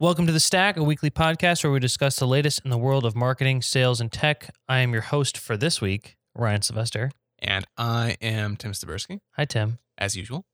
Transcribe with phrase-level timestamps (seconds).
[0.00, 3.04] Welcome to The Stack, a weekly podcast where we discuss the latest in the world
[3.04, 4.54] of marketing, sales, and tech.
[4.68, 7.10] I am your host for this week, Ryan Sylvester.
[7.40, 9.78] And I am Tim Stabersky, Hi, Tim.
[9.96, 10.44] as usual.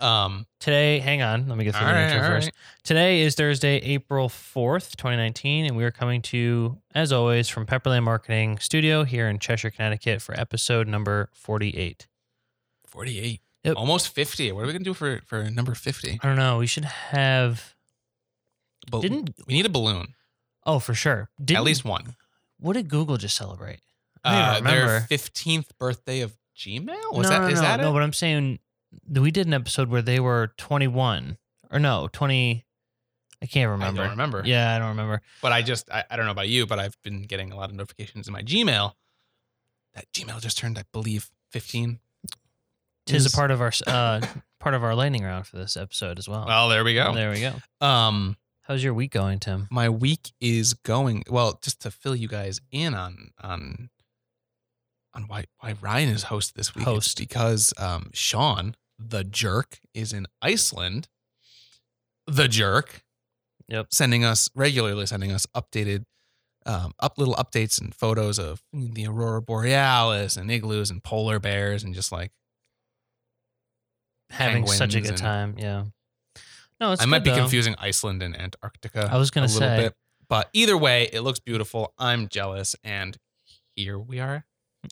[0.00, 2.46] Um, Today, hang on, let me get through the right, intro first.
[2.48, 2.54] right.
[2.84, 7.64] Today is Thursday, April 4th, 2019, and we are coming to you, as always, from
[7.64, 12.06] Pepperland Marketing Studio here in Cheshire, Connecticut for episode number 48.
[12.86, 13.40] 48.
[13.64, 13.76] Yep.
[13.76, 14.52] Almost 50.
[14.52, 16.18] What are we going to do for, for number 50?
[16.22, 17.74] I don't know, we should have,
[18.90, 20.14] Bal- didn't, we need a balloon,
[20.66, 21.30] oh, for sure.
[21.42, 22.16] Didn't, at least one.
[22.58, 23.80] What did Google just celebrate?
[24.24, 27.14] I Uh, their 15th birthday of Gmail?
[27.14, 27.92] Was no, that no, is no, that no, it?
[27.94, 28.58] but I'm saying
[29.08, 31.38] we did an episode where they were 21
[31.70, 32.66] or no, 20.
[33.42, 34.00] I can't remember.
[34.02, 34.42] I don't remember.
[34.44, 35.22] Yeah, I don't remember.
[35.40, 37.70] But I just, I, I don't know about you, but I've been getting a lot
[37.70, 38.92] of notifications in my Gmail
[39.94, 41.98] that Gmail just turned, I believe, 15.
[43.06, 44.20] Tis a part of our uh
[44.60, 46.44] part of our lightning round for this episode as well.
[46.46, 47.12] Well, there we go.
[47.14, 47.54] There we go.
[47.84, 48.36] Um,
[48.70, 49.66] How's your week going, Tim?
[49.68, 53.90] my week is going well just to fill you guys in on on
[55.12, 56.82] on why why Ryan is host this week.
[56.82, 57.18] It's Host.
[57.18, 61.08] because um Sean the jerk is in Iceland.
[62.28, 63.02] The jerk.
[63.66, 63.88] Yep.
[63.90, 66.04] Sending us regularly sending us updated
[66.64, 71.82] um up little updates and photos of the aurora borealis and igloos and polar bears
[71.82, 72.30] and just like
[74.30, 75.56] Having such a good time.
[75.58, 75.86] Yeah.
[76.80, 77.36] No, it's I might be though.
[77.36, 79.08] confusing Iceland and Antarctica.
[79.12, 79.76] I was a little say.
[79.76, 79.94] bit,
[80.28, 81.92] but either way, it looks beautiful.
[81.98, 83.18] I'm jealous, and
[83.76, 84.44] here we are.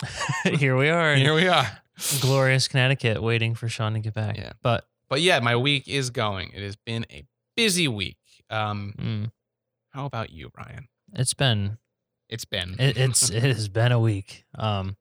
[0.44, 1.80] Here we are Here we are.
[2.20, 4.36] glorious Connecticut, waiting for Sean to get back.
[4.36, 4.52] Yeah.
[4.62, 6.50] But But yeah, my week is going.
[6.54, 7.24] It has been a
[7.56, 8.18] busy week.
[8.50, 9.30] Um, mm,
[9.90, 10.88] how about you, Ryan?
[11.14, 11.78] it's been
[12.28, 12.76] It's been.
[12.78, 14.44] it, it's it has been a week.
[14.58, 14.96] Um,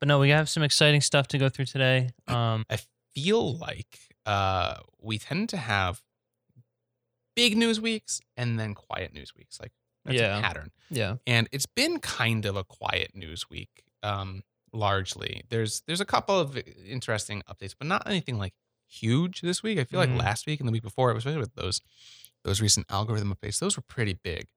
[0.00, 2.10] but no, we have some exciting stuff to go through today.
[2.26, 2.78] Um, I
[3.14, 6.00] feel like uh, we tend to have
[7.34, 9.58] big news weeks and then quiet news weeks.
[9.60, 9.72] Like
[10.04, 10.38] that's Yeah.
[10.38, 10.70] a pattern.
[10.90, 11.16] yeah.
[11.26, 16.36] and it's been kind of a quiet news week um largely there's there's a couple
[16.38, 18.52] of interesting updates but not anything like
[18.88, 20.14] huge this week i feel Mhm.
[20.16, 21.80] like last week and the week before especially with those
[22.42, 24.48] those recent algorithm updates those were pretty big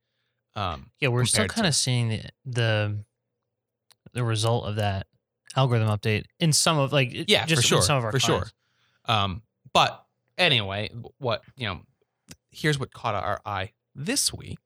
[0.56, 3.06] um Yeah, we're still to- kind of seeing the, the
[4.14, 5.06] the result of that
[5.56, 8.38] algorithm update in some of like yeah just for sure some of our for sure
[8.40, 8.54] clients.
[9.06, 9.42] um
[9.74, 10.06] but
[10.38, 11.82] anyway what you know
[12.56, 14.60] here's what caught our eye this week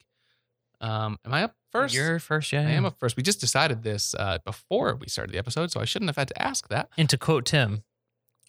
[0.81, 2.61] um am i up first You're first, yeah.
[2.61, 3.15] I am up first.
[3.15, 6.29] We just decided this uh, before we started the episode, so I shouldn't have had
[6.29, 6.89] to ask that.
[6.97, 7.83] And to quote Tim,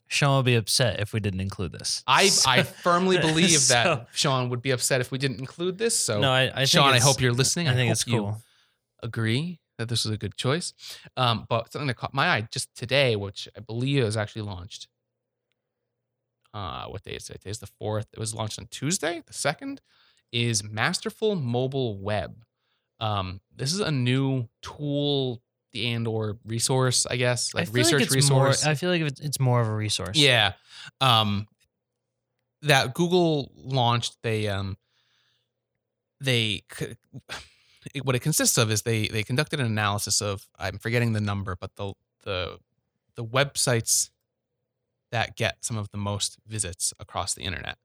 [0.09, 2.03] Sean will be upset if we didn't include this.
[2.07, 5.77] I, So- I firmly believe so- that Sean would be upset if we didn't include
[5.77, 5.99] this.
[5.99, 7.69] So, no, I, I Sean, I hope you're listening.
[7.69, 8.43] I think hope it's cool.
[9.03, 10.73] agree that this was a good choice.
[11.19, 14.89] Um, but something that caught my eye just today, which I believe is actually launched.
[16.53, 17.41] Uh, what day is it?
[17.41, 18.07] Today's the fourth.
[18.13, 19.81] It was launched on Tuesday, the second,
[20.33, 22.45] is Masterful Mobile Web.
[22.99, 25.43] Um, this is a new tool
[25.75, 28.65] and or resource, I guess, like feel research like resource.
[28.65, 30.17] More, I feel like it's, more of a resource.
[30.17, 30.53] Yeah.
[31.01, 31.47] Um
[32.63, 34.77] that Google launched they um
[36.21, 36.63] they
[38.03, 41.57] what it consists of is they they conducted an analysis of I'm forgetting the number
[41.57, 41.95] but the
[42.25, 42.59] the
[43.15, 44.11] the websites
[45.13, 47.79] that get some of the most visits across the internet.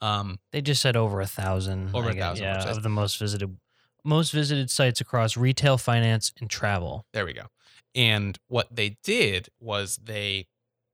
[0.00, 1.94] Um They just said over a thousand.
[1.94, 2.76] Over a thousand Yeah, websites.
[2.76, 3.56] of the most visited,
[4.04, 7.06] most visited sites across retail, finance, and travel.
[7.12, 7.46] There we go.
[7.94, 10.48] And what they did was they,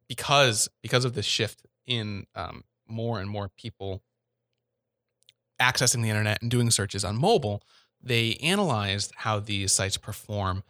[0.08, 4.02] because because of this shift in um, more and more people
[5.60, 7.62] accessing the internet and doing searches on mobile,
[8.00, 10.62] they analyzed how these sites perform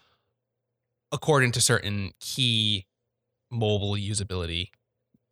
[1.11, 2.87] according to certain key
[3.51, 4.71] mobile usability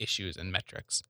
[0.00, 1.02] issues and metrics.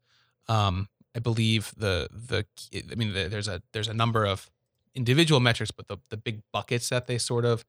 [0.49, 2.45] Um, I believe the the
[2.93, 4.51] I mean the, there's a there's a number of
[4.95, 7.65] individual metrics, but the the big buckets that they sort of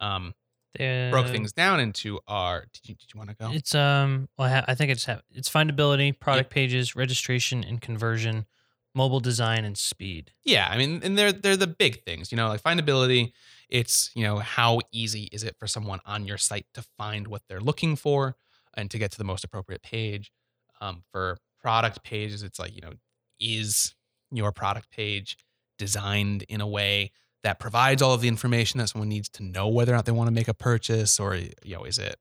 [0.00, 0.34] um,
[0.76, 4.28] broke things down into are did you, did you want to go It's um.
[4.38, 8.46] Well, I, ha- I think it's ha- it's findability, product pages, registration and conversion,
[8.94, 10.32] mobile design, and speed.
[10.44, 13.32] yeah i mean and they're they're the big things you know like findability
[13.68, 17.42] it's you know how easy is it for someone on your site to find what
[17.48, 18.36] they're looking for
[18.74, 20.32] and to get to the most appropriate page
[20.80, 22.92] um, for product pages it's like you know
[23.38, 23.94] is
[24.32, 25.36] your product page
[25.78, 27.10] designed in a way
[27.42, 30.12] that provides all of the information that someone needs to know whether or not they
[30.12, 32.16] want to make a purchase or you know is it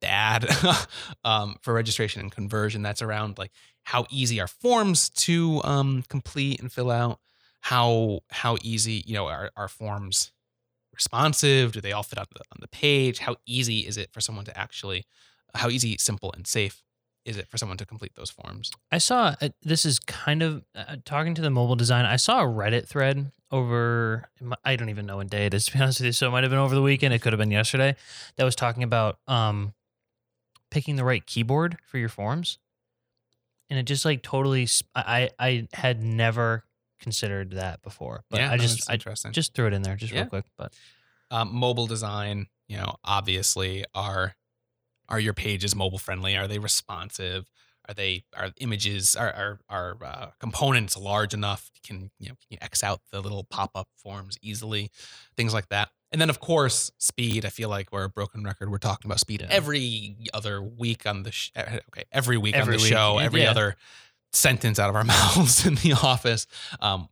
[0.00, 0.46] bad?
[1.24, 3.50] Um, for registration and conversion that's around like
[3.84, 7.18] how easy are forms to um, complete and fill out?
[7.60, 10.32] How how easy you know are, are forms
[10.94, 11.72] responsive?
[11.72, 13.18] Do they all fit on the, on the page?
[13.18, 15.04] How easy is it for someone to actually
[15.54, 16.82] how easy simple and safe
[17.28, 18.70] is it for someone to complete those forms?
[18.90, 22.04] I saw uh, this is kind of uh, talking to the mobile design.
[22.06, 24.28] I saw a Reddit thread over.
[24.64, 26.12] I don't even know what day it is to be honest with you.
[26.12, 27.12] So it might have been over the weekend.
[27.12, 27.96] It could have been yesterday.
[28.36, 29.74] That was talking about um,
[30.70, 32.58] picking the right keyboard for your forms,
[33.68, 34.66] and it just like totally.
[34.96, 36.64] I I had never
[36.98, 40.12] considered that before, but yeah, I no, just I just threw it in there just
[40.12, 40.20] Yeah.
[40.22, 40.44] real quick.
[40.56, 40.72] But
[41.30, 44.34] um, mobile design, you know, obviously are
[45.08, 46.36] are your pages mobile friendly?
[46.36, 47.50] Are they responsive?
[47.88, 51.70] Are they are images are are, are uh, components large enough?
[51.82, 54.90] Can you know can you X out the little pop up forms easily?
[55.36, 55.88] Things like that.
[56.12, 57.46] And then of course speed.
[57.46, 58.70] I feel like we're a broken record.
[58.70, 59.48] We're talking about speed Yeah.
[59.50, 63.18] every other week on the sh- eh, okay every week Every on the week, show.
[63.18, 63.50] Every yeah.
[63.52, 63.76] other
[64.34, 66.46] sentence out of our mouths in the office.
[66.80, 67.08] Um,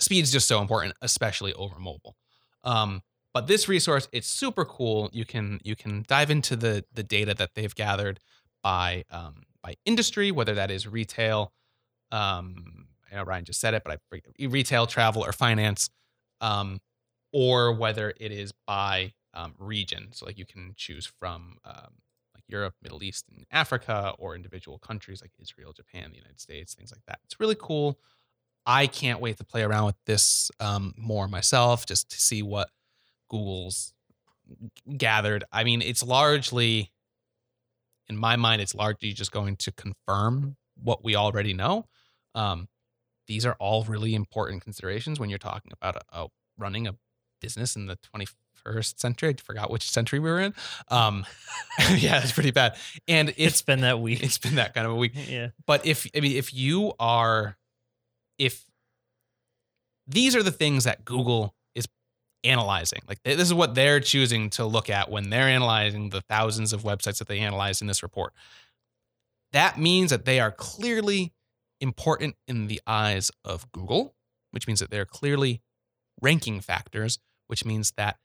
[0.00, 2.16] speed's just so important, especially over mobile.
[2.64, 3.02] Um,
[3.34, 5.10] but this resource, it's super cool.
[5.12, 8.20] You can you can dive into the the data that they've gathered
[8.62, 11.52] by um, by industry, whether that is retail.
[12.12, 15.90] Um, I know Ryan just said it, but I retail, travel, or finance,
[16.40, 16.80] um,
[17.32, 20.08] or whether it is by um, region.
[20.12, 21.94] So like you can choose from um,
[22.34, 26.74] like Europe, Middle East, and Africa, or individual countries like Israel, Japan, the United States,
[26.74, 27.18] things like that.
[27.24, 27.98] It's really cool.
[28.64, 32.70] I can't wait to play around with this um, more myself, just to see what
[33.34, 33.92] Google's
[34.96, 35.42] gathered.
[35.50, 36.92] I mean, it's largely,
[38.08, 41.86] in my mind, it's largely just going to confirm what we already know.
[42.36, 42.68] Um,
[43.26, 46.26] these are all really important considerations when you're talking about a, a
[46.56, 46.94] running a
[47.40, 49.30] business in the 21st century.
[49.30, 50.54] I forgot which century we were in.
[50.88, 51.26] Um,
[51.96, 52.76] yeah, it's pretty bad.
[53.08, 54.22] And it's it's been that week.
[54.22, 55.48] it's been that kind of a week yeah.
[55.66, 57.56] but if i mean if you are
[58.38, 58.64] if
[60.06, 61.54] these are the things that google
[62.44, 63.00] analyzing.
[63.08, 66.82] Like this is what they're choosing to look at when they're analyzing the thousands of
[66.82, 68.32] websites that they analyze in this report.
[69.52, 71.32] That means that they are clearly
[71.80, 74.14] important in the eyes of google
[74.52, 75.60] which means that they're clearly
[76.22, 77.18] ranking factors
[77.48, 78.16] which means that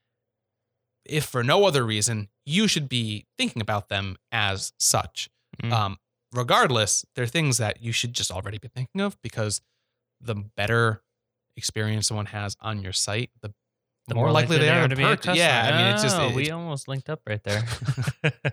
[1.03, 5.29] if for no other reason you should be thinking about them as such.
[5.61, 5.71] Mm.
[5.71, 5.97] um,
[6.33, 9.61] regardless, they're things that you should just already be thinking of because
[10.21, 11.01] the better
[11.55, 13.53] experience someone has on your site, the
[14.09, 15.09] the, more, likely, they, are to be a.
[15.09, 15.37] Yeah, customer.
[15.39, 17.63] I mean, it's just Oh, it- we it's, almost linked up right there.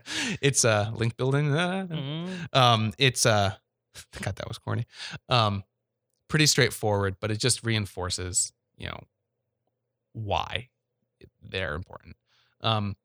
[0.40, 1.54] it's uh, link building.
[1.54, 2.54] uh, Mm.
[2.56, 3.52] Um, it's uh,
[4.22, 4.86] God, that was corny.
[5.28, 5.64] Um,
[6.28, 9.00] pretty straightforward, but it just reinforces, you know,
[10.12, 10.68] why
[11.42, 12.16] they're important.
[12.60, 12.96] Um,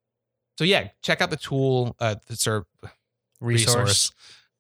[0.58, 1.96] so yeah, check out the tool.
[2.00, 2.66] Uh, the ser-
[3.42, 4.12] Resource.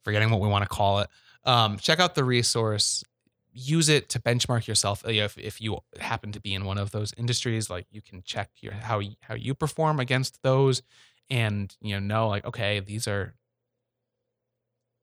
[0.03, 1.09] forgetting what we want to call it.
[1.43, 3.03] Um, check out the resource.
[3.53, 5.05] Use it to benchmark yourself.
[5.05, 8.23] Uh, If, if you happen to be in one of those industries, like you can
[8.23, 10.81] check your how how you perform against those,
[11.29, 13.35] and you know know like okay, these are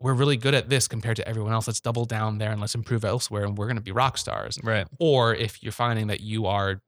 [0.00, 1.66] we're really good at this compared to everyone else.
[1.66, 4.58] Let's double down there and let's improve elsewhere, and we're going to be rock stars.
[4.62, 4.86] Right.
[4.98, 6.80] Or if you're finding that you are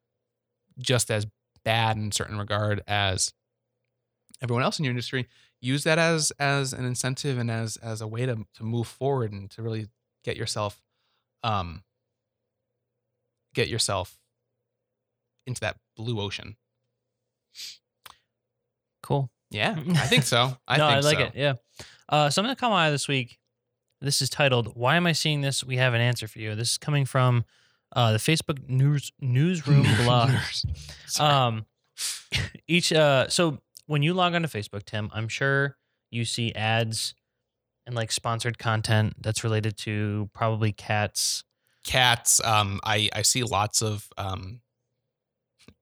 [0.79, 1.27] just as
[1.65, 3.35] bad in certain regard as
[4.41, 5.29] everyone else in your industry,
[5.61, 9.33] use that as as an incentive and as as a way to to move forward
[9.33, 9.89] and to really
[10.25, 10.81] get yourself
[11.43, 11.83] um
[13.55, 14.19] get yourself
[15.47, 16.57] into that blue ocean.
[19.03, 19.31] Cool.
[19.51, 20.57] Yeah, I think so.
[20.69, 21.25] I no, think I like so.
[21.25, 21.33] it.
[21.35, 21.55] Yeah.
[22.09, 23.39] Uh, something that caught my eye this week.
[24.01, 26.55] This is titled "Why Am I Seeing This?" We have an answer for you.
[26.55, 27.45] This is coming from
[27.95, 30.31] uh, the Facebook news newsroom blog.
[31.19, 31.67] Um,
[32.67, 35.77] each uh, so when you log onto Facebook, Tim, I'm sure
[36.11, 37.15] you see ads
[37.87, 41.45] and like sponsored content that's related to probably cats.
[41.85, 44.61] cats um i i see lots of um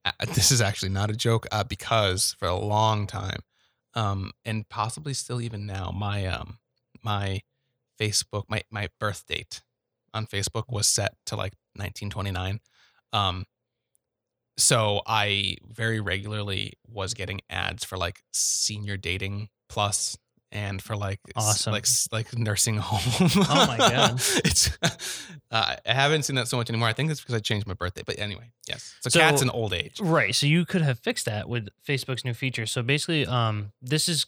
[0.34, 3.40] this is actually not a joke uh, because for a long time
[3.94, 6.58] um and possibly still even now my um
[7.02, 7.40] my
[8.00, 9.62] facebook my my birth date
[10.14, 12.60] on facebook was set to like 1929
[13.12, 13.44] um
[14.56, 20.16] so i very regularly was getting ads for like senior dating plus
[20.50, 21.72] and for like Awesome.
[21.72, 24.12] like like nursing home Oh my God.
[24.44, 24.70] it's
[25.50, 26.88] uh, I haven't seen that so much anymore.
[26.88, 28.02] I think it's because I changed my birthday.
[28.06, 28.94] But anyway, yes.
[29.00, 30.00] So, So- cats in old age.
[30.00, 30.34] Right.
[30.34, 32.66] So you could have fixed that with Facebook's new feature.
[32.66, 34.26] So basically, um, this is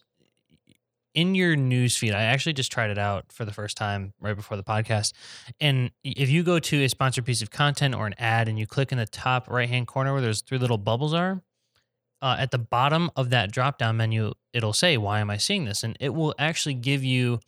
[1.13, 2.13] in your news feed.
[2.13, 5.13] I actually just tried it out for the first time right before the podcast.
[5.61, 8.67] And if you go to a sponsored piece of content or an ad and you
[8.67, 11.43] click in the top right hand corner where those three little bubbles are,
[12.23, 15.65] uh, at the bottom of that drop down menu, it'll say, Why am I seeing
[15.65, 15.83] this?
[15.83, 17.41] And it will actually give you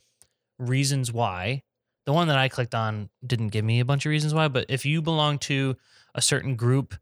[0.59, 1.63] reasons why.
[2.05, 4.67] The one that I clicked on didn't give me a bunch of reasons why, but
[4.69, 5.77] if you belong to
[6.15, 6.95] a certain group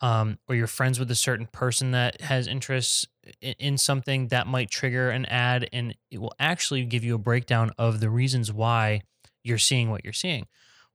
[0.00, 3.06] um, or you're friends with a certain person that has interests
[3.40, 7.18] in, in something that might trigger an ad, and it will actually give you a
[7.18, 9.02] breakdown of the reasons why
[9.42, 10.46] you're seeing what you're seeing,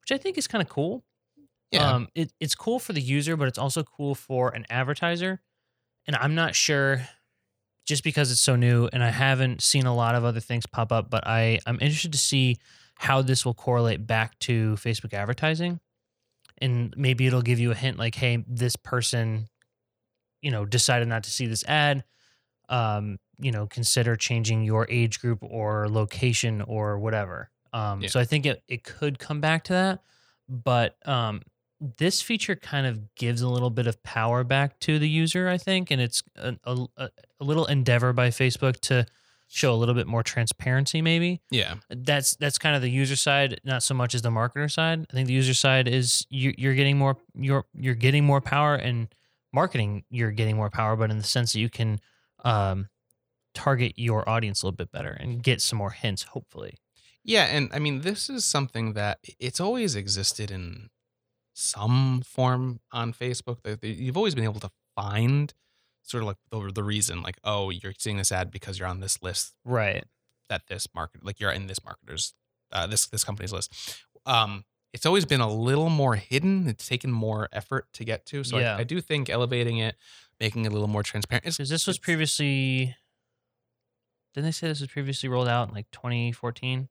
[0.02, 1.04] which I think is kind of cool.
[1.72, 1.92] Yeah.
[1.92, 5.42] Um, it, it's cool for the user, but it's also cool for an advertiser.
[6.08, 7.08] And I'm not sure
[7.86, 10.92] just because it's so new and I haven't seen a lot of other things pop
[10.92, 12.58] up, but I, I'm interested to see
[12.96, 15.80] how this will correlate back to Facebook advertising.
[16.60, 19.48] And maybe it'll give you a hint like, hey, this person,
[20.42, 22.04] you know, decided not to see this ad.
[22.68, 27.50] Um, you know, consider changing your age group or location or whatever.
[27.72, 28.10] Um, Yeah.
[28.10, 30.02] so I think it, it could come back to that.
[30.48, 31.42] But um,
[31.80, 35.58] this feature kind of gives a little bit of power back to the user, I
[35.58, 37.10] think, and it's a, a, a
[37.44, 39.06] little endeavor by Facebook to
[39.48, 41.02] show a little bit more transparency.
[41.02, 41.76] Maybe yeah.
[41.90, 45.06] that's that's kind of the user side, not so much as the marketer side.
[45.10, 48.76] I think the user side is you, you're getting more you're you're getting more power,
[48.76, 49.08] and
[49.54, 52.00] marketing you're getting more power, but in the sense that you can
[52.46, 52.90] um,
[53.54, 56.78] target your audience a little bit better and get some more hints, hopefully.
[57.24, 60.90] Yeah, and I mean, this is something that it's always existed in
[61.60, 63.62] some form on Facebook.
[63.64, 65.54] That you've always been able to find
[66.04, 69.00] sort of like the, the reason, like, oh, you're seeing this ad because you're on
[69.00, 70.04] this list Right.
[70.50, 72.34] that this market, like you're in this marketer's,
[72.72, 73.72] uh, this this company's list.
[74.26, 76.68] Um, it's always been a little more hidden.
[76.68, 78.44] It's taken more effort to get to.
[78.44, 78.76] So Yeah.
[78.76, 79.96] I, I do think elevating it,
[80.40, 81.46] making it a little more transparent.
[81.46, 82.96] Is, Because this was previously.
[84.34, 86.88] Didn't they say this was previously rolled out in like 2014?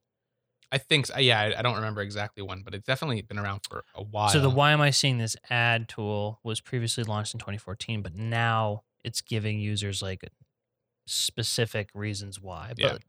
[0.71, 4.03] I think, yeah, I, don't remember exactly when, but it's definitely been around for a
[4.03, 4.29] while.
[4.29, 8.13] So the why am I seeing this ad tool was previously launched in 2014, but
[8.13, 10.29] now it's giving users like
[11.07, 12.73] specific reasons why.
[12.77, 12.93] Yeah.
[12.93, 13.01] But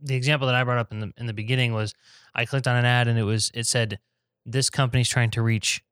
[0.00, 1.94] the example that I brought up in the in the beginning was
[2.34, 3.98] I clicked on an ad and it was it said
[4.44, 5.82] this company's trying to reach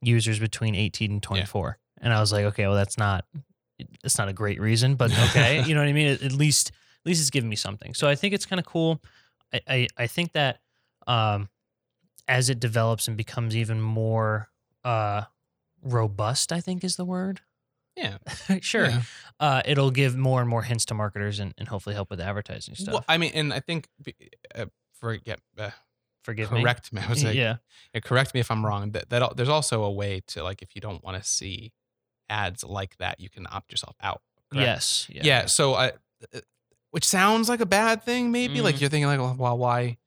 [0.00, 1.78] users between 18 and 24.
[2.00, 3.24] And I was like, okay, well that's not
[4.02, 6.08] it's not a great reason, but okay, you know what I mean?
[6.08, 7.94] At least at least it's giving me something.
[7.94, 9.02] So I think it's kind of cool.
[9.52, 10.60] I, I I think that
[11.06, 11.48] um
[12.26, 14.48] as it develops and becomes even more
[14.84, 15.22] uh
[15.82, 17.40] robust, I think is the word.
[17.96, 18.18] yeah,
[18.60, 18.86] sure.
[18.86, 19.02] yeah.
[19.40, 22.74] Uh it'll give more and more hints to marketers and, and hopefully help with advertising
[22.74, 22.92] stuff.
[22.94, 23.88] Well, I mean, and I think,
[24.54, 25.70] uh, forget, uh,
[26.22, 26.60] Forgive me.
[26.60, 27.00] correct me.
[27.00, 27.56] I was like, yeah.
[27.94, 28.90] yeah, correct me if I'm wrong.
[28.90, 31.72] That, that there's also a way to like if you don't want to see
[32.28, 34.20] ads like that, you can opt yourself out.
[34.52, 34.66] correct?
[34.66, 35.06] Yes.
[35.10, 35.22] Yeah.
[35.24, 35.46] Yeah.
[35.46, 35.92] So I,
[36.34, 36.40] uh,
[36.90, 38.60] which sounds like a bad thing, maybe.
[38.60, 38.80] Like Mhm.
[38.80, 39.98] you're thinking like, well, why,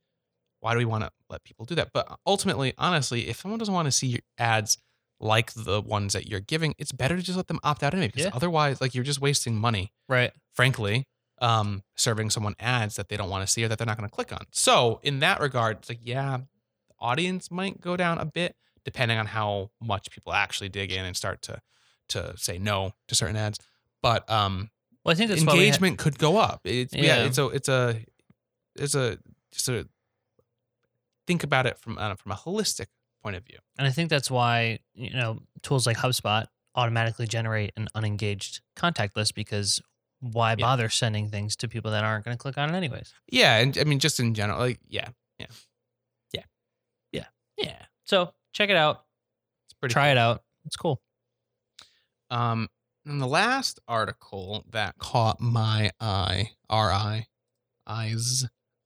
[0.59, 1.91] why do we want to let people do that?
[1.93, 4.77] But ultimately, honestly, if someone doesn't want to see your ads
[5.19, 8.07] like the ones that you're giving, it's better to just let them opt out anyway.
[8.07, 8.31] Because Yeah.
[8.33, 10.31] otherwise, like you're just wasting money Right.
[10.53, 11.07] frankly,
[11.39, 14.07] um, serving someone ads that they don't want to see or that they're not going
[14.09, 14.45] to click on.
[14.51, 19.17] So in that regard, it's like, yeah, the audience might go down a bit depending
[19.19, 21.61] on how much people actually dig in and start to
[22.09, 23.57] to say no to certain ads.
[24.01, 24.69] But um,
[25.03, 26.61] Well, I think that's ha- engagement could go up.
[26.63, 27.03] It's yeah.
[27.03, 27.25] Yeah.
[27.25, 27.99] it's a it's a
[28.75, 29.17] it's a
[29.51, 29.87] just a
[31.27, 32.87] think about it from uh, from a holistic
[33.23, 33.57] point of view.
[33.77, 39.15] and I think that's why, you know, tools like HubSpot automatically generate an unengaged contact
[39.15, 39.81] list because
[40.19, 43.13] why bother sending things to people that aren't going to click on it anyways?
[43.29, 45.47] Yeah, and I mean just in general, like yeah, yeah,
[46.33, 46.43] yeah,
[47.11, 47.25] yeah,
[47.57, 47.81] Yeah.
[48.05, 49.03] So check it out.
[49.65, 49.93] it's pretty.
[49.93, 50.11] Try cool.
[50.11, 50.43] it out.
[50.65, 51.01] It's cool.
[52.29, 52.69] Um,
[53.05, 57.27] and the last article that caught my eye, our eye,
[57.87, 58.45] eyes,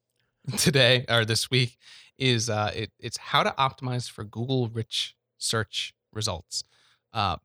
[0.57, 1.77] today or this week
[2.17, 6.63] is uh, it, it's how to optimize for Google rich search results.
[7.13, 7.37] Uh,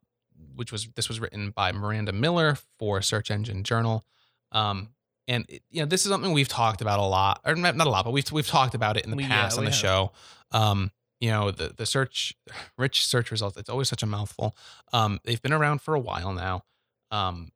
[0.55, 4.03] which was this was written by Miranda Miller for Search Engine Journal.
[4.51, 4.89] Um,
[5.27, 7.85] and it, you know this is something we've talked about a lot, or not, not
[7.87, 9.71] a lot, but we've we've talked about it in the We- yeah, past on the
[9.71, 9.79] have.
[9.79, 10.11] show.
[10.51, 12.33] Um, you know the the search
[12.77, 13.55] rich search results.
[13.55, 14.53] It's always such a mouthful.
[14.91, 16.63] Um, they've been around for a while now.
[17.11, 17.51] Um,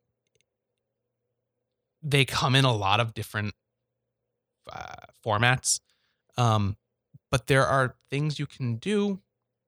[2.01, 3.55] they come in a lot of different
[4.71, 5.79] uh, formats,
[6.37, 6.77] um,
[7.31, 9.19] but there are things you can do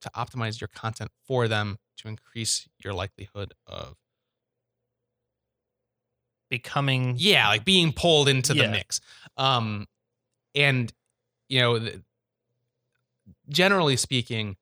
[0.01, 3.95] to optimize your content for them to increase your likelihood of
[6.49, 9.01] Becoming yeah like being pulled into the mix
[9.35, 9.85] um
[10.55, 10.93] and
[11.49, 11.77] you know
[13.49, 14.55] generally speaking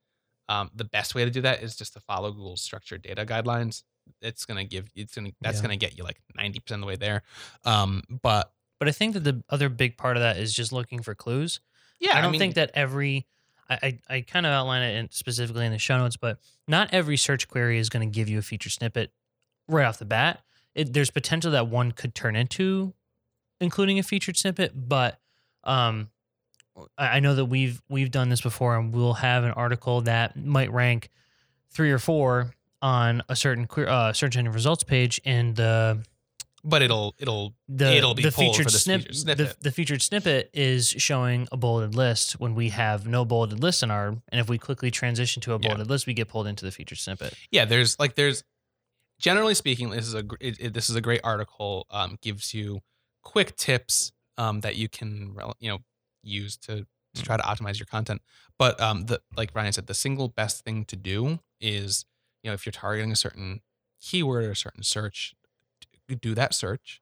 [0.50, 3.84] um the best way to do that is just to follow google's structured data guidelines
[4.22, 5.62] it's gonna give it's gonna that's Yeah.
[5.64, 7.24] gonna get you like 90% of the way there
[7.64, 11.02] um but But I think that the other big part of that is just looking
[11.02, 11.60] for clues.
[12.00, 13.26] yeah I don't mean, think that every
[13.68, 16.38] I, I, I kind of outline it in, specifically in the show notes, but
[16.68, 19.12] not every search query is going to give you a feature snippet
[19.68, 20.44] right off the bat.
[20.76, 22.94] It, there's potential that one could turn into
[23.60, 25.20] including a featured snippet, but
[25.64, 26.10] um,
[26.98, 30.72] I, know that we've we've done this before, and we'll have an article that might
[30.72, 31.10] rank
[31.72, 32.52] three or four
[32.82, 36.04] on a certain queer, uh, search engine results page, and the
[36.64, 39.58] but it'll it'll the It'll be the pulled featured for this snip, featured the, snippet.
[39.62, 43.92] the featured snippet is showing a bulleted list when we have no bulleted list in
[43.92, 45.68] our and if we quickly transition to a Yeah.
[45.70, 48.44] bulleted list we get pulled into the featured snippet yeah there's like there's
[49.20, 52.80] generally speaking this is a it, it- this is a great article um, gives you
[53.22, 55.78] quick tips um, that you can you know
[56.26, 58.22] use to to try to optimize your content.
[58.60, 62.06] But um the like ryan said the single best thing to do is
[62.44, 63.62] you know if you're targeting a certain
[64.02, 65.34] keyword or a certain search
[66.22, 67.02] do that search.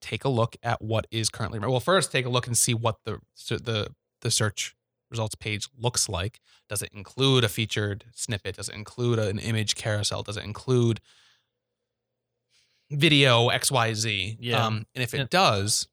[0.00, 2.96] Take a look at what is currently well first take a look and see what
[3.04, 3.88] the the
[4.20, 4.74] the search
[5.10, 6.40] results page looks like.
[6.68, 8.56] Does it include a featured snippet?
[8.56, 10.22] Does it include an image carousel?
[10.22, 11.00] Does it include
[12.90, 14.64] video xyz Yeah.
[14.66, 15.24] um, and if it Yeah.
[15.30, 15.88] does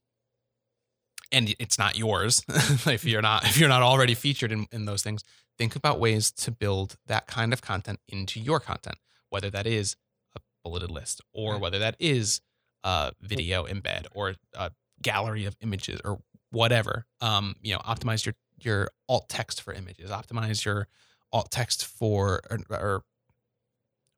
[1.31, 2.43] and it's not yours.
[2.87, 5.23] If you're not if you're not already featured in, in those things
[5.57, 8.97] think about ways to build that kind of content into your content
[9.29, 9.95] whether that is
[10.35, 12.41] a bulleted list or whether that is
[12.83, 16.19] a video embed or a gallery of images or
[16.51, 17.05] whatever.
[17.21, 20.87] Um you know optimize your your alt text for images optimize your
[21.31, 23.03] alt text for or or,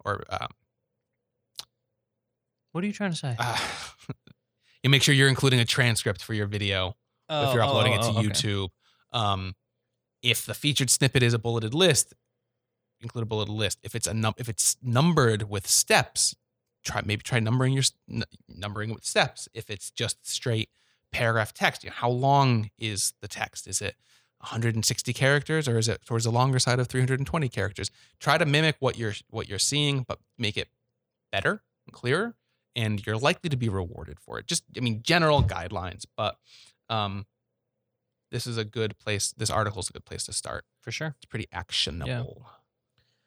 [0.06, 0.50] or um,
[2.72, 3.36] what are you trying to say?
[3.48, 3.58] Uh,
[4.88, 6.96] you make sure you're including a transcript for your video
[7.30, 8.28] if you're Oh, uploading oh, it to oh, okay.
[8.30, 8.70] YouTube.
[9.12, 9.56] Um,
[10.24, 12.14] if the featured snippet is a bulleted list,
[13.02, 13.80] include a bulleted list.
[13.84, 16.36] If it's a num- if it's numbered with steps,
[16.84, 19.48] try maybe try numbering your n- numbering with steps.
[19.54, 20.70] If it's just straight
[21.12, 23.68] paragraph text, you know, how long is the text?
[23.68, 23.96] Is it
[24.40, 27.92] 160 characters or is it towards the longer side of 320 characters?
[28.20, 30.70] Try to mimic what you're what you're seeing, but make it
[31.32, 32.36] better and clearer,
[32.78, 34.48] and you're likely to be rewarded for it.
[34.48, 36.38] Just I mean general guidelines, but
[36.90, 37.26] um,
[38.32, 39.34] this is a good place.
[39.36, 40.64] This article is a good place to start.
[40.82, 42.46] for sure It's pretty actionable.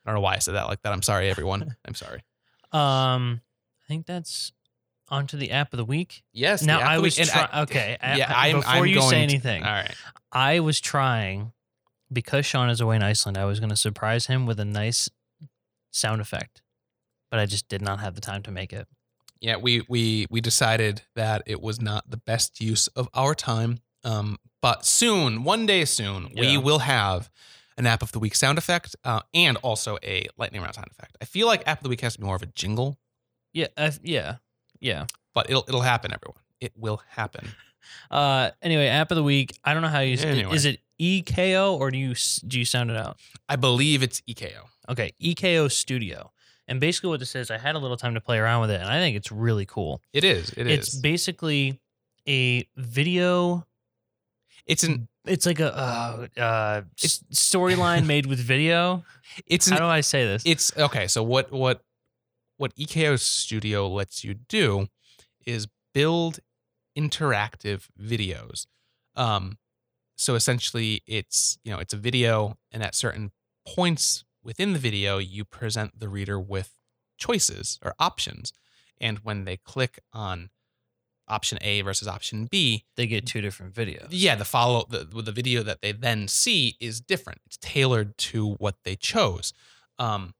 [0.06, 0.92] I don't know why I said that like that.
[0.94, 1.76] I'm sorry, everyone.
[1.86, 2.22] I'm sorry.
[2.72, 3.42] um
[3.84, 4.52] i think that's
[5.08, 6.62] onto the app of the week Yes.
[6.62, 9.16] now the app i was trying okay yeah, I- I'm- before I'm you say to-
[9.16, 9.92] anything all right.
[10.32, 11.52] I was trying
[12.12, 13.36] because Sean is away in Iceland.
[13.36, 15.08] I was going to surprise him with a nice
[15.90, 16.62] sound effect,
[17.30, 18.86] but I just did not have the time to make it.
[19.40, 23.78] Yeah, we we we decided that it was not the best use of our time.
[24.04, 27.30] Um, but soon, one day soon, we will have
[27.78, 31.16] an app of the week sound effect uh, and also a lightning round sound effect.
[31.22, 32.98] I feel like app of the week has to be more of a jingle,
[33.54, 34.36] Yeah, I, yeah,
[34.80, 35.06] yeah.
[35.34, 36.40] but it'll it'll happen, everyone.
[36.60, 37.48] It will happen.
[38.10, 39.58] Uh, anyway, app of the week.
[39.64, 40.54] I don't know how you Anyway.
[40.54, 42.14] is it EKO or do you
[42.46, 43.18] do you sound it out?
[43.48, 44.64] I believe it's EKO.
[44.90, 46.30] Okay, EKO Studio.
[46.70, 48.80] And basically, what this is, I had a little time to play around with it,
[48.80, 50.00] and I think it's really cool.
[50.14, 50.50] It is.
[50.56, 50.78] It is.
[50.78, 51.78] it's basically
[52.26, 53.66] a video
[54.70, 59.04] it's an it's like a uh, uh, storyline made with video.
[59.46, 60.42] it's How an do I say this?
[60.46, 61.08] it's okay.
[61.08, 61.82] So what what
[62.56, 64.86] what EKO Studio lets you do
[65.44, 66.38] is build
[66.96, 68.66] interactive videos.
[69.16, 69.58] Um,
[70.16, 73.32] so essentially, it's you know it's a video, and at certain
[73.66, 76.74] points within the video, you present the reader with
[77.18, 78.52] choices or options,
[79.00, 80.50] and when they click on
[81.28, 84.08] option A versus option B, they get two different videos.
[84.10, 87.40] yeah, the follow the with the video that they then see is different.
[87.46, 89.52] It's tailored to what they chose.
[89.98, 90.34] Um,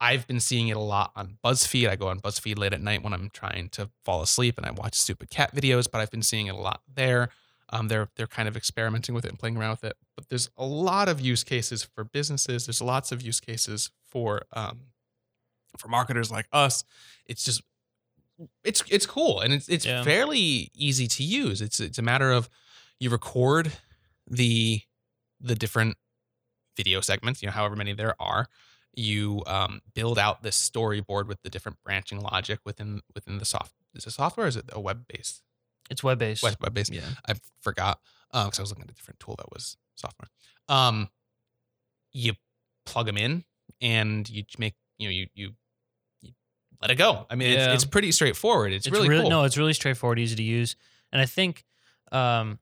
[0.00, 1.88] I've been seeing it a lot on BuzzFeed.
[1.88, 4.72] I go on BuzzFeed late at night when I'm trying to fall asleep, and I
[4.72, 5.86] watch stupid cat videos.
[5.90, 7.30] But I've been seeing it a lot there.
[7.70, 9.96] Um, they're they're kind of experimenting with it and playing around with it.
[10.16, 12.66] But there's a lot of use cases for businesses.
[12.66, 14.80] There's lots of use cases for um,
[15.76, 16.84] for marketers like us.
[17.26, 17.62] It's just
[18.64, 20.02] it's it's cool and it's it's Yeah.
[20.04, 21.60] fairly easy to use.
[21.60, 22.48] It's it's a matter of
[23.00, 23.72] you record
[24.28, 24.82] the
[25.40, 25.96] the different
[26.76, 28.46] video segments, you know, however many there are.
[28.94, 33.74] You um, build out this storyboard with the different branching logic within within the soft.
[33.94, 34.46] Is it software?
[34.46, 35.42] Or is it a web based?
[35.90, 36.42] It's web based.
[36.42, 36.92] Web based.
[36.92, 37.02] Yeah.
[37.28, 38.00] I forgot
[38.32, 40.28] because I was looking at a different tool that was software.
[40.68, 41.08] Um,
[42.12, 42.32] you
[42.84, 43.44] plug them in
[43.80, 45.50] and you make you know you you,
[46.22, 46.32] you
[46.80, 47.26] let it go.
[47.30, 47.72] I mean, Yeah.
[47.72, 48.72] it's, it's pretty straightforward.
[48.72, 49.30] It's, It's, really, really, cool.
[49.30, 50.76] no, it's really straightforward, easy to use,
[51.12, 51.64] and I think
[52.12, 52.58] um,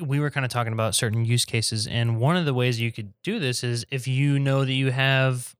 [0.00, 2.92] we were kind of talking about certain use cases, and one of the ways you
[2.92, 5.54] could do this is if you know that you have,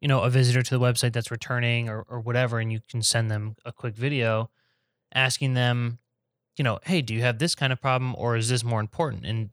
[0.00, 3.02] you know, a visitor to the website that's returning or or whatever, and you can
[3.02, 4.50] send them a quick video,
[5.14, 5.98] asking them,
[6.56, 9.24] you know, hey, do you have this kind of problem, or is this more important?
[9.24, 9.50] And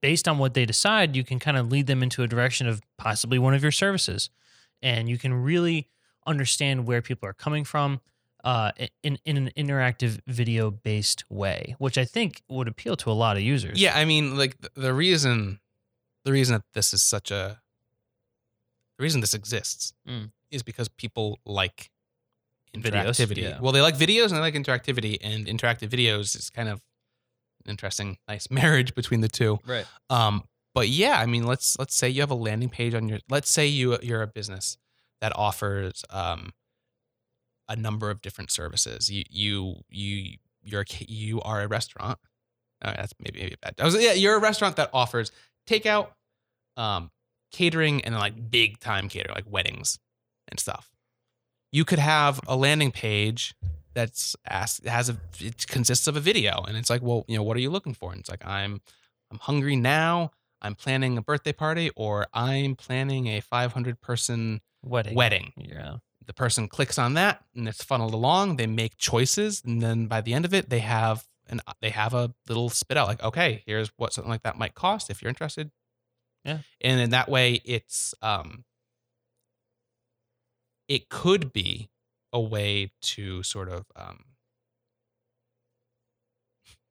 [0.00, 2.82] based on what they decide, you can kind of lead them into a direction of
[2.98, 4.30] possibly one of your services,
[4.82, 5.88] and you can really
[6.26, 8.00] understand where people are coming from
[8.44, 13.12] uh, in in an interactive video based way, which I think would appeal to a
[13.12, 13.80] lot of users.
[13.80, 15.60] Yeah, I mean, like the reason,
[16.24, 17.60] the reason that this is such a,
[18.98, 20.30] the reason this exists Mm.
[20.50, 21.90] is because people like
[22.76, 23.42] Videos, interactivity.
[23.42, 23.58] yeah.
[23.60, 26.80] Well, they like videos and they like interactivity, and interactive videos is kind of
[27.64, 29.58] an interesting, nice marriage between the two.
[29.66, 29.86] Right.
[30.08, 33.18] Um, but yeah, I mean, let's let's say you have a landing page on your.
[33.28, 34.78] Let's say you you're a business
[35.20, 36.52] that offers um,
[37.68, 39.10] a number of different services.
[39.10, 42.18] You you you you're a you are a restaurant.
[42.82, 43.74] Uh, that's maybe maybe bad.
[43.80, 45.32] I was yeah, you're a restaurant that offers
[45.68, 46.08] takeout,
[46.76, 47.10] um,
[47.50, 49.98] catering, and like big time catering, like weddings
[50.48, 50.88] and stuff.
[51.72, 53.54] You could have a landing page
[53.94, 57.42] that's asked has a it consists of a video, and it's like, well, you know,
[57.42, 58.12] what are you looking for?
[58.12, 58.80] And it's like, I'm
[59.30, 60.32] I'm hungry now.
[60.62, 65.14] I'm planning a birthday party, or I'm planning a 500 person Wedding.
[65.14, 65.52] wedding.
[65.56, 65.96] Yeah.
[66.26, 68.56] The person clicks on that, and it's funneled along.
[68.56, 72.14] They make choices, and then by the end of it, they have an they have
[72.14, 75.28] a little spit out like, okay, here's what something like that might cost if you're
[75.30, 75.70] interested.
[76.44, 76.58] Yeah.
[76.80, 78.64] and in that way, it's um,
[80.90, 81.88] it could be
[82.32, 84.24] a way to sort of um,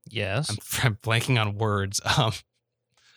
[0.09, 0.49] Yes.
[0.49, 2.01] I'm, I'm blanking on words.
[2.17, 2.31] Um,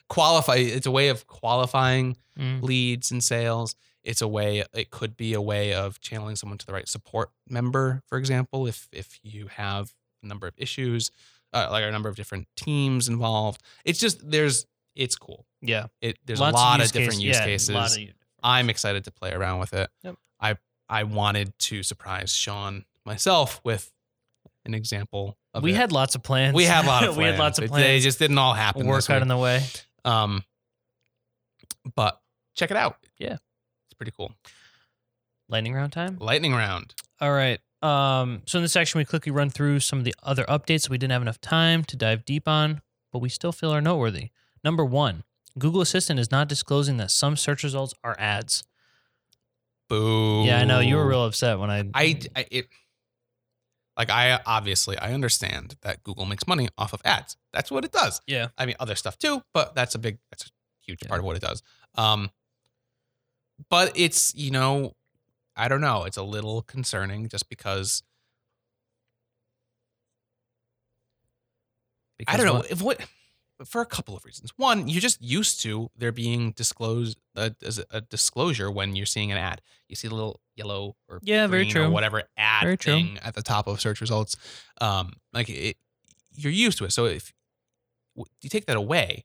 [0.08, 0.56] qualify.
[0.56, 2.62] It's a way of qualifying Mm.
[2.62, 3.74] leads and sales.
[4.02, 4.64] It's a way.
[4.74, 8.66] It could be a way of channeling someone to the right support member, for example,
[8.66, 9.92] if if you have
[10.22, 11.10] a number of issues,
[11.52, 13.60] uh, like a number of different teams involved.
[13.84, 14.64] It's just there's
[14.94, 15.44] it's cool.
[15.60, 15.88] Yeah.
[16.00, 17.96] It there's Lots a lot of, use different case- use yeah, cases.
[17.98, 19.90] of I'm excited to play around with it.
[20.02, 20.16] Yep.
[20.92, 23.90] I wanted to surprise Sean myself with
[24.66, 25.76] an example of we it.
[25.76, 26.54] had lots of plans.
[26.54, 27.18] we had a lot of plans.
[27.18, 27.82] we had lots of plans.
[27.84, 28.86] They just didn't all happen.
[28.86, 29.62] work out in the way.
[30.04, 30.44] Um,
[31.94, 32.20] but
[32.54, 32.96] check it out.
[33.18, 33.34] Yeah.
[33.86, 34.32] it's pretty cool.
[35.48, 36.18] Lightning round time.
[36.20, 36.94] Lightning round.
[37.20, 37.58] All right.
[37.82, 40.90] Um, so in this section, we quickly run through some of the other updates that
[40.90, 42.80] we didn't have enough time to dive deep on,
[43.12, 44.28] but we still feel are noteworthy.
[44.62, 45.24] Number one,
[45.58, 48.62] Google Assistant is not disclosing that some search results are ads.
[49.92, 50.44] Boo.
[50.44, 51.80] Yeah, I know you were real upset when I.
[51.94, 52.68] I, I it.
[53.94, 57.36] Like I obviously I understand that Google makes money off of ads.
[57.52, 58.22] That's what it does.
[58.26, 58.48] Yeah.
[58.56, 60.48] I mean other stuff too, but that's a big that's a
[60.80, 61.08] huge Yeah.
[61.08, 61.62] part of what it does.
[61.96, 62.30] Um
[63.68, 64.94] but it's, you know,
[65.54, 68.02] I don't know, it's a little concerning just because
[72.26, 72.98] I don't know what- if what
[73.64, 74.52] for a couple of reasons.
[74.56, 79.06] One, you're just used to there being disclosed uh, as a, a disclosure when you're
[79.06, 79.60] seeing an ad.
[79.88, 81.84] You see the little yellow or Yeah, very true.
[81.84, 82.94] or whatever ad Very true.
[82.94, 84.36] thing at the top of search results.
[84.80, 85.76] Um, like it,
[86.34, 86.92] you're used to it.
[86.92, 87.32] So if
[88.16, 89.24] you take that away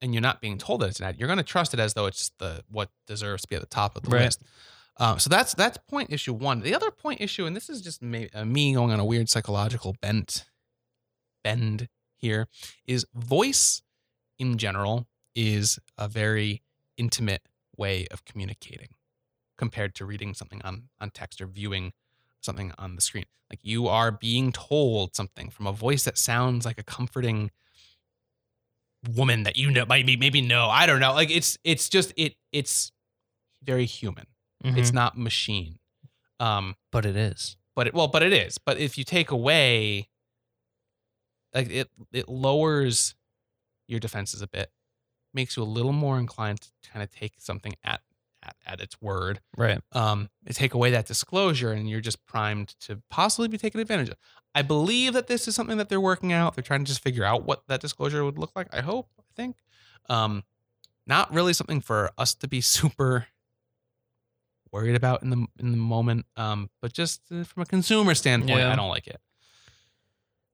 [0.00, 1.94] and you're not being told that it's an ad, you're going to trust it as
[1.94, 4.24] though it's the what deserves to be at the top of the Right.
[4.24, 4.42] list.
[4.98, 6.60] Um, so that's that's point issue one.
[6.60, 9.28] The other point issue, and this is just me, uh, me going on a weird
[9.28, 10.44] psychological bent
[11.42, 11.88] bend
[12.24, 12.48] here,
[12.86, 13.82] is voice
[14.38, 16.62] in general is a very
[16.96, 17.42] intimate
[17.76, 18.88] way of communicating
[19.58, 21.92] compared to reading something on on text or viewing
[22.40, 23.24] something on the screen.
[23.50, 27.50] Like you are being told something from a voice that sounds like a comforting
[29.14, 30.68] woman that you know maybe maybe know.
[30.68, 31.12] I don't know.
[31.12, 32.90] Like it's it's just it it's
[33.62, 34.26] very human.
[34.64, 34.78] Mhm.
[34.78, 35.78] It's not machine.
[36.40, 37.56] Um but it is.
[37.76, 38.58] but it well but it is.
[38.58, 40.08] But if you take away
[41.54, 43.14] like it it lowers
[43.86, 44.70] your defenses a bit.
[45.32, 48.00] Makes you a little more inclined to kind of take something at
[48.42, 49.80] at, at its word Right.
[49.92, 54.16] um, take away that disclosure and you're just primed to possibly be taken advantage of.
[54.54, 56.54] I believe that this is something that they're working out.
[56.54, 58.68] They're trying to just figure out what that disclosure would look like.
[58.72, 59.56] I hope, I think.
[60.10, 60.44] Um,
[61.06, 63.26] not really something for us to be super
[64.70, 66.26] worried about in the in the moment.
[66.36, 68.72] Um, but just uh, from a consumer standpoint, Yeah.
[68.72, 69.20] I don't like it.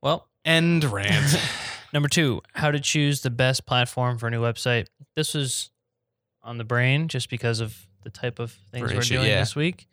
[0.02, 1.36] Well, End rant.
[1.92, 4.86] Number two, how to choose the best platform for a new website.
[5.16, 5.70] This was
[6.42, 9.40] on the brain just because of the type of things we're doing yeah.
[9.40, 9.86] this week.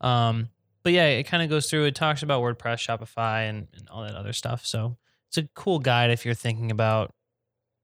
[0.00, 0.48] Um,
[0.82, 1.84] but yeah, it kind of goes through.
[1.84, 4.66] It talks about WordPress, Shopify, and, and all that other stuff.
[4.66, 4.96] So
[5.28, 7.14] it's a cool guide if you're thinking about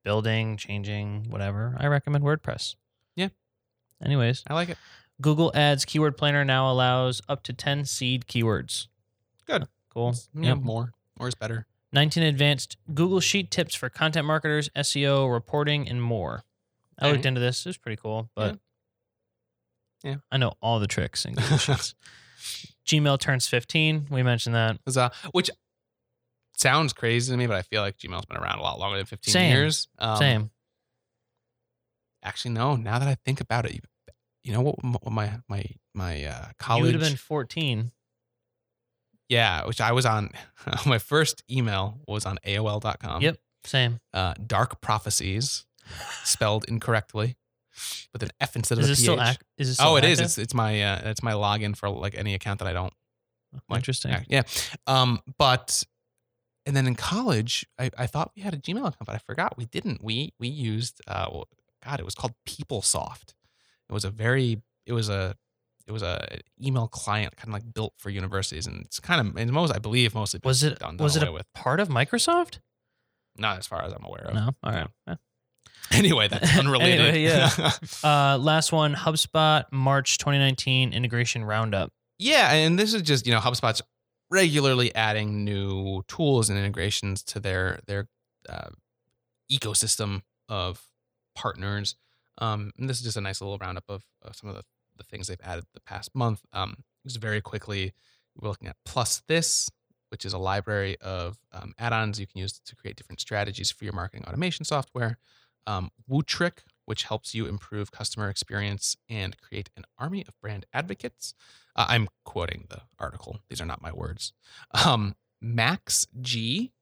[0.02, 1.76] building, changing, whatever.
[1.78, 2.74] I recommend WordPress.
[3.14, 3.28] Yeah.
[4.04, 4.78] Anyways, I like it.
[5.20, 8.88] Google Ads Keyword Planner now allows up to 10 seed keywords.
[9.46, 9.68] Good.
[9.92, 10.14] Cool.
[10.34, 10.58] Yeah, Yep.
[10.58, 10.92] more.
[11.18, 11.67] More is better.
[11.92, 16.44] 19 advanced Google Sheet tips for content marketers, SEO, reporting, and more.
[16.98, 17.64] I looked into this.
[17.64, 18.58] It was pretty cool, but
[20.02, 20.16] Yeah.
[20.30, 21.94] I know all the tricks in Google Sheets.
[22.86, 24.08] Gmail turns 15.
[24.10, 24.78] We mentioned that.
[24.84, 25.12] Huzzah.
[25.32, 25.50] Which
[26.56, 29.06] sounds crazy to me, but I feel like Gmail's been around a lot longer than
[29.06, 29.52] 15 Same.
[29.52, 29.88] years.
[29.98, 30.50] Um, Same.
[32.22, 32.76] Actually, no.
[32.76, 33.80] Now that I think about it, you,
[34.42, 36.84] you know what, my my my uh, You college?
[36.84, 37.92] would have been 14.
[39.28, 40.30] Yeah, which I was on.
[40.86, 43.22] my first email was on AOL.com.
[43.22, 43.36] Yep.
[43.64, 44.00] Same.
[44.14, 45.66] Uh, Dark prophecies,
[46.24, 47.36] spelled incorrectly,
[48.12, 49.02] with an F instead of Is a it PH.
[49.02, 49.44] still act?
[49.58, 50.18] Is it still oh, it is.
[50.20, 50.24] active?
[50.26, 52.92] It's it's my uh, it's my login for like any account that I don't
[53.68, 54.12] Like, Interesting.
[54.12, 54.42] uh, Yeah.
[54.86, 55.82] Um, but
[56.66, 59.56] and then in college, I, I thought we had a Gmail account, but I forgot
[59.56, 60.02] we didn't.
[60.04, 61.48] We we used uh well,
[61.84, 63.34] God, it was called PeopleSoft.
[63.88, 65.34] It was a very it was a
[65.88, 69.36] it was a email client kind of like built for universities and it's kind of
[69.36, 71.50] and most I believe mostly Was it done, done was it a with.
[71.54, 72.58] part of Microsoft?
[73.36, 74.34] Not as far as I'm aware of.
[74.34, 74.50] No.
[74.62, 74.86] All right.
[75.06, 75.14] Yeah.
[75.92, 77.00] Anyway, that's unrelated.
[77.00, 77.48] Anyway, yeah.
[78.04, 81.90] Uh, last one, HubSpot March 2019 integration roundup.
[82.18, 83.80] Yeah, and this is just you know HubSpot's
[84.30, 88.08] regularly adding new tools and integrations to their their
[88.48, 88.68] uh,
[89.50, 90.82] ecosystem of
[91.34, 91.96] partners.
[92.38, 94.62] Um, and this is just a nice little roundup of, of some of the,
[94.98, 96.42] the things they've added the past month.
[96.52, 97.94] Um, just very quickly,
[98.36, 99.70] we're looking at Plus This,
[100.10, 103.84] which is a library of um, add-ons you can use to create different strategies for
[103.84, 105.18] your marketing automation software.
[105.66, 111.34] Um, Wootric, which helps you improve customer experience and create an army of brand advocates.
[111.76, 114.32] Uh, I'm quoting the article; these are not my words.
[114.84, 116.72] Um, Max G,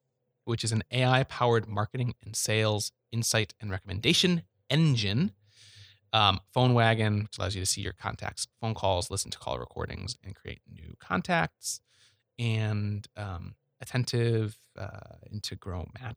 [0.45, 5.33] which is an AI-powered marketing and sales insight and recommendation engine.
[6.13, 9.59] Um, Phone Wagon, which allows you to see your contacts' phone calls, listen to call
[9.59, 11.81] recordings, and create new contacts.
[12.39, 16.15] And um, Attentive, uh, Integromat.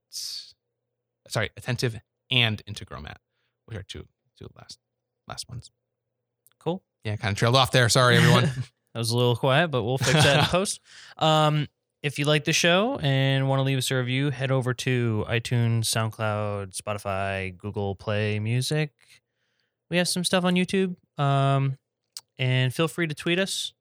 [1.27, 1.99] Sorry, Attentive
[2.31, 3.17] and Integromat,
[3.65, 4.79] which are two two last
[5.27, 5.71] last ones.
[6.59, 6.83] Cool.
[7.03, 7.89] Yeah, kind of trailed off there.
[7.89, 8.49] Sorry, everyone.
[8.93, 10.79] That was a little quiet, but we'll fix that in post.
[11.19, 11.67] Um,
[12.01, 15.25] if you like the show and want to leave us a review, head over to
[15.29, 18.91] iTunes, SoundCloud, Spotify, Google Play Music
[19.89, 20.95] we have some stuff on YouTube.
[21.17, 21.77] Um,
[22.37, 23.73] and feel free to tweet us,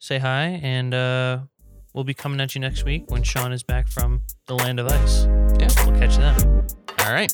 [0.00, 1.40] say hi, and uh,
[1.94, 4.88] we'll be coming at you next week when Sean is back from the land of
[4.88, 5.24] ice.
[5.58, 6.66] Yeah, we'll catch you then.
[6.98, 7.32] All right.